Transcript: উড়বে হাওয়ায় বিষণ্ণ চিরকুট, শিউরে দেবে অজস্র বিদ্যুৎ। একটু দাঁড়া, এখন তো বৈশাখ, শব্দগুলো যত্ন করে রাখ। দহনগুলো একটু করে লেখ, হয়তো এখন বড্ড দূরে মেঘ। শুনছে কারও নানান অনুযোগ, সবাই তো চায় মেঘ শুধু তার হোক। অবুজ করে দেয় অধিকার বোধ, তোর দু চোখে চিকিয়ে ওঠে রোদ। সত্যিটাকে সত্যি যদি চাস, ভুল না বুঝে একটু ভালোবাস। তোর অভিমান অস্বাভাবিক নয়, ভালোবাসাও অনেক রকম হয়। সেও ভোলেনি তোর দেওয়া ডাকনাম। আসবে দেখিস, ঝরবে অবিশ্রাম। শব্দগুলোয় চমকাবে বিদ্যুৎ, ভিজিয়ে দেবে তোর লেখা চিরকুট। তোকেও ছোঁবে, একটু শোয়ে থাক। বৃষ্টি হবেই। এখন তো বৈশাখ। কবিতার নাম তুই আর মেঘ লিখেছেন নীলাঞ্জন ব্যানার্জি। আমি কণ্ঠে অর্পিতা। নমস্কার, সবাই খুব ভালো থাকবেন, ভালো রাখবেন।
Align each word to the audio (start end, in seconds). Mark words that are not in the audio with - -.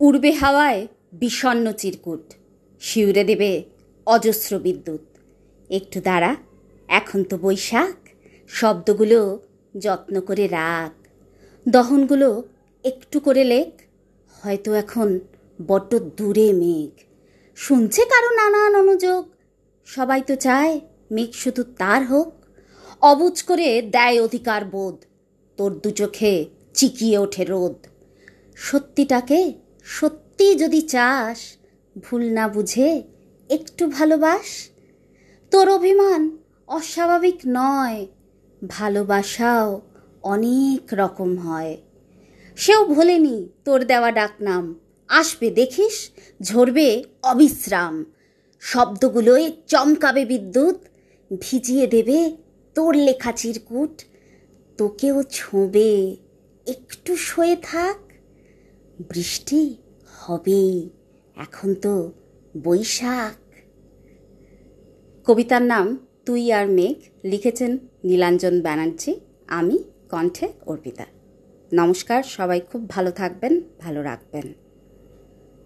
উড়বে 0.00 0.30
হাওয়ায় 0.32 0.80
বিষণ্ণ 1.12 1.66
চিরকুট, 1.72 2.24
শিউরে 2.80 3.22
দেবে 3.24 3.50
অজস্র 4.06 4.52
বিদ্যুৎ। 4.58 5.04
একটু 5.70 5.98
দাঁড়া, 6.00 6.32
এখন 6.88 7.20
তো 7.24 7.36
বৈশাখ, 7.38 7.96
শব্দগুলো 8.50 9.20
যত্ন 9.74 10.14
করে 10.20 10.44
রাখ। 10.48 10.92
দহনগুলো 11.66 12.28
একটু 12.84 13.16
করে 13.20 13.44
লেখ, 13.44 13.70
হয়তো 14.36 14.70
এখন 14.72 15.08
বড্ড 15.68 15.90
দূরে 16.18 16.48
মেঘ। 16.52 16.92
শুনছে 17.58 18.02
কারও 18.04 18.30
নানান 18.38 18.72
অনুযোগ, 18.82 19.22
সবাই 19.88 20.20
তো 20.28 20.34
চায় 20.36 20.74
মেঘ 21.10 21.30
শুধু 21.32 21.62
তার 21.80 22.02
হোক। 22.06 22.28
অবুজ 23.02 23.36
করে 23.42 23.68
দেয় 23.96 24.16
অধিকার 24.22 24.62
বোধ, 24.64 24.96
তোর 25.58 25.70
দু 25.82 25.90
চোখে 25.90 26.34
চিকিয়ে 26.74 27.16
ওঠে 27.18 27.44
রোদ। 27.44 27.76
সত্যিটাকে 28.56 29.40
সত্যি 29.84 30.54
যদি 30.54 30.80
চাস, 30.80 31.56
ভুল 31.98 32.32
না 32.32 32.48
বুঝে 32.48 33.02
একটু 33.48 33.86
ভালোবাস। 33.86 34.70
তোর 35.50 35.68
অভিমান 35.68 36.38
অস্বাভাবিক 36.66 37.34
নয়, 37.46 38.06
ভালোবাসাও 38.68 39.80
অনেক 40.22 40.90
রকম 40.92 41.38
হয়। 41.38 41.76
সেও 42.56 42.84
ভোলেনি 42.84 43.48
তোর 43.64 43.84
দেওয়া 43.84 44.10
ডাকনাম। 44.12 44.80
আসবে 45.08 45.50
দেখিস, 45.50 46.10
ঝরবে 46.42 47.04
অবিশ্রাম। 47.22 48.04
শব্দগুলোয় 48.60 49.52
চমকাবে 49.66 50.24
বিদ্যুৎ, 50.24 50.76
ভিজিয়ে 51.40 51.86
দেবে 51.86 52.36
তোর 52.74 52.94
লেখা 52.94 53.32
চিরকুট। 53.32 54.02
তোকেও 54.78 55.22
ছোঁবে, 55.22 56.16
একটু 56.66 57.16
শোয়ে 57.16 57.56
থাক। 57.62 58.09
বৃষ্টি 59.08 59.76
হবেই। 60.18 60.90
এখন 61.36 61.74
তো 61.74 62.12
বৈশাখ। 62.62 63.34
কবিতার 65.24 65.62
নাম 65.62 66.06
তুই 66.26 66.52
আর 66.52 66.68
মেঘ 66.68 66.96
লিখেছেন 67.24 67.78
নীলাঞ্জন 68.04 68.60
ব্যানার্জি। 68.60 69.20
আমি 69.46 69.78
কণ্ঠে 70.10 70.52
অর্পিতা। 70.66 71.06
নমস্কার, 71.72 72.22
সবাই 72.22 72.60
খুব 72.60 72.88
ভালো 72.88 73.10
থাকবেন, 73.10 73.60
ভালো 73.80 74.02
রাখবেন। 74.02 74.69